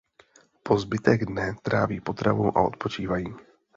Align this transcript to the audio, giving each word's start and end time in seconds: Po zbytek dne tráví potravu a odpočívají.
Po 0.63 0.77
zbytek 0.79 1.25
dne 1.25 1.53
tráví 1.63 2.01
potravu 2.01 2.57
a 2.57 2.61
odpočívají. 2.61 3.25